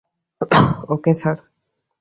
[0.93, 1.37] ওকে, sir.